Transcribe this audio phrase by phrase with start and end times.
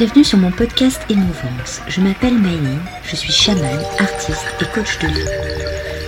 [0.00, 1.82] Bienvenue sur mon podcast Émouvance.
[1.86, 5.28] Je m'appelle Maïline, je suis chamane, artiste et coach de vie.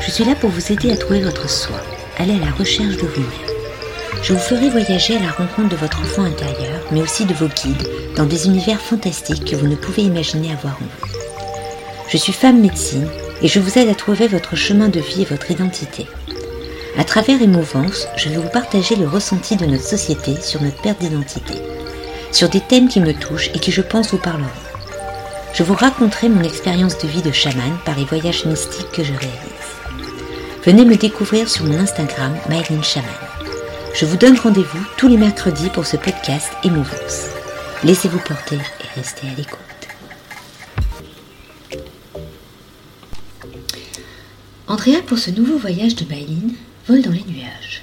[0.00, 1.76] Je suis là pour vous aider à trouver votre soi,
[2.16, 3.28] aller à la recherche de vous-même.
[4.22, 7.48] Je vous ferai voyager à la rencontre de votre enfant intérieur, mais aussi de vos
[7.48, 11.12] guides, dans des univers fantastiques que vous ne pouvez imaginer avoir en vous.
[12.08, 13.10] Je suis femme médecine
[13.42, 16.06] et je vous aide à trouver votre chemin de vie et votre identité.
[16.96, 21.00] À travers Émouvance, je vais vous partager le ressenti de notre société sur notre perte
[21.00, 21.56] d'identité
[22.32, 24.48] sur des thèmes qui me touchent et qui je pense vous parleront.
[25.54, 29.12] Je vous raconterai mon expérience de vie de chaman par les voyages mystiques que je
[29.12, 29.62] réalise.
[30.64, 32.82] Venez me découvrir sur mon Instagram Myline.
[33.94, 37.26] Je vous donne rendez-vous tous les mercredis pour ce podcast Émouvance.
[37.84, 39.58] Laissez-vous porter et restez à l'écoute.
[44.68, 46.54] Andrea, pour ce nouveau voyage de Myline,
[46.88, 47.82] vole dans les nuages.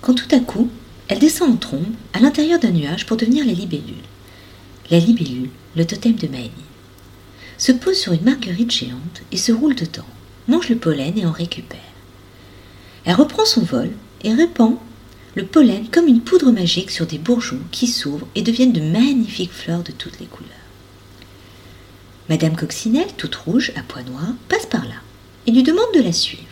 [0.00, 0.70] Quand tout à coup,
[1.08, 3.94] elle descend en trombe à l'intérieur d'un nuage pour devenir la libellule.
[4.90, 6.50] La libellule, le totem de Maëlie,
[7.56, 10.06] se pose sur une marguerite géante et se roule dedans,
[10.46, 11.80] mange le pollen et en récupère.
[13.04, 13.90] Elle reprend son vol
[14.22, 14.76] et répand
[15.34, 19.52] le pollen comme une poudre magique sur des bourgeons qui s'ouvrent et deviennent de magnifiques
[19.52, 20.52] fleurs de toutes les couleurs.
[22.28, 24.96] Madame Coccinelle, toute rouge, à pois noirs, passe par là
[25.46, 26.42] et lui demande de la suivre.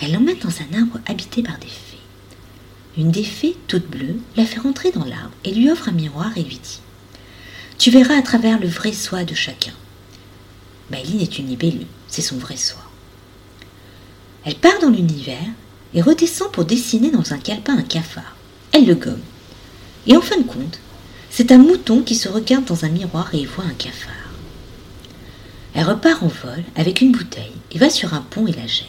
[0.00, 1.93] Elle l'emmène dans un arbre habité par des fées.
[2.96, 6.30] Une des fées, toute bleue, la fait rentrer dans l'arbre et lui offre un miroir
[6.36, 6.80] et lui dit
[7.76, 9.72] Tu verras à travers le vrai soi de chacun.
[10.90, 12.82] Maïline est une libellule, c'est son vrai soi.
[14.44, 15.48] Elle part dans l'univers
[15.92, 18.36] et redescend pour dessiner dans un calepin un cafard.
[18.70, 19.22] Elle le gomme.
[20.06, 20.78] Et en fin de compte,
[21.30, 24.12] c'est un mouton qui se regarde dans un miroir et voit un cafard.
[25.74, 28.88] Elle repart en vol avec une bouteille et va sur un pont et la jette.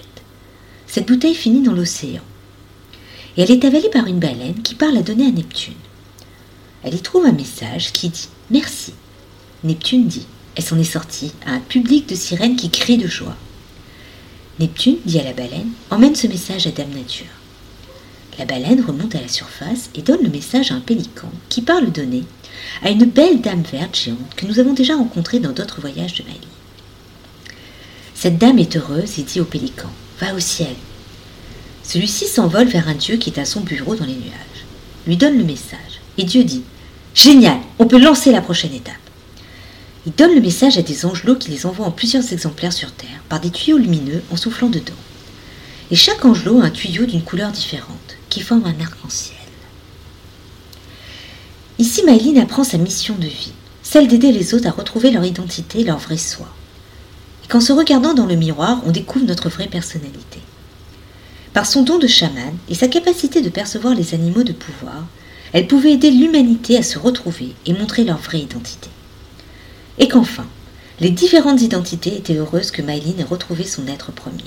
[0.85, 2.21] Cette bouteille finit dans l'océan
[3.37, 5.73] et elle est avalée par une baleine qui parle à donner à Neptune.
[6.83, 8.93] Elle y trouve un message qui dit Merci.
[9.63, 13.35] Neptune dit Elle s'en est sortie à un public de sirènes qui crient de joie.
[14.59, 17.25] Neptune dit à la baleine Emmène ce message à Dame Nature.
[18.37, 21.91] La baleine remonte à la surface et donne le message à un pélican qui parle
[21.91, 22.23] donner
[22.83, 26.23] à une belle dame verte géante que nous avons déjà rencontrée dans d'autres voyages de
[26.23, 26.39] Mali.
[28.13, 29.89] Cette dame est heureuse et dit au pélican
[30.19, 30.75] Va au ciel,
[31.87, 34.65] celui-ci s'envole vers un dieu qui est à son bureau dans les nuages,
[35.05, 36.63] lui donne le message, et Dieu dit
[37.13, 38.95] Génial, on peut lancer la prochaine étape.
[40.05, 43.21] Il donne le message à des angelots qui les envoient en plusieurs exemplaires sur Terre,
[43.29, 44.93] par des tuyaux lumineux en soufflant dedans.
[45.91, 49.37] Et chaque angelot a un tuyau d'une couleur différente, qui forme un arc-en-ciel.
[51.77, 53.53] Ici, Maïline apprend sa mission de vie,
[53.83, 56.47] celle d'aider les autres à retrouver leur identité, leur vrai soi.
[57.43, 60.39] Et qu'en se regardant dans le miroir, on découvre notre vraie personnalité.
[61.55, 65.05] Par son don de chamane et sa capacité de percevoir les animaux de pouvoir,
[65.53, 68.89] elle pouvait aider l'humanité à se retrouver et montrer leur vraie identité.
[69.97, 70.47] Et qu'enfin,
[70.99, 74.43] les différentes identités étaient heureuses que Myline ait retrouvé son être premier.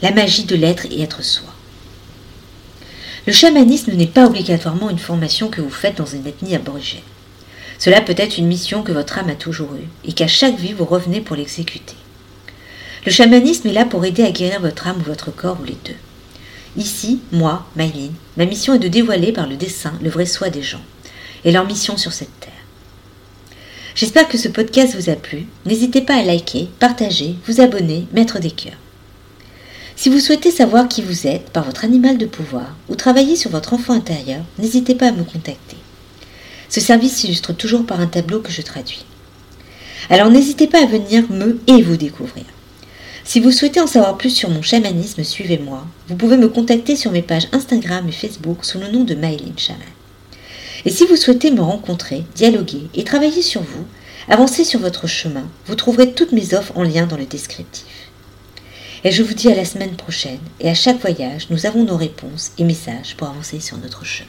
[0.00, 1.52] La magie de l'être et être soi.
[3.26, 7.00] Le chamanisme n'est pas obligatoirement une formation que vous faites dans une ethnie aborigène.
[7.80, 10.72] Cela peut être une mission que votre âme a toujours eue et qu'à chaque vie
[10.72, 11.96] vous revenez pour l'exécuter.
[13.04, 15.76] Le chamanisme est là pour aider à guérir votre âme ou votre corps ou les
[15.84, 15.96] deux.
[16.76, 20.62] Ici, moi, Myline, ma mission est de dévoiler par le dessin le vrai soi des
[20.62, 20.80] gens
[21.44, 22.50] et leur mission sur cette terre.
[23.94, 25.46] J'espère que ce podcast vous a plu.
[25.66, 28.72] N'hésitez pas à liker, partager, vous abonner, mettre des cœurs.
[29.96, 33.50] Si vous souhaitez savoir qui vous êtes par votre animal de pouvoir ou travailler sur
[33.50, 35.76] votre enfant intérieur, n'hésitez pas à me contacter.
[36.68, 39.04] Ce service s'illustre toujours par un tableau que je traduis.
[40.08, 42.44] Alors n'hésitez pas à venir me et vous découvrir.
[43.26, 45.86] Si vous souhaitez en savoir plus sur mon chamanisme, suivez-moi.
[46.08, 49.58] Vous pouvez me contacter sur mes pages Instagram et Facebook sous le nom de Maëline
[49.58, 49.80] Chaman.
[50.84, 53.86] Et si vous souhaitez me rencontrer, dialoguer et travailler sur vous,
[54.28, 58.10] avancer sur votre chemin, vous trouverez toutes mes offres en lien dans le descriptif.
[59.04, 61.96] Et je vous dis à la semaine prochaine, et à chaque voyage, nous avons nos
[61.96, 64.28] réponses et messages pour avancer sur notre chemin.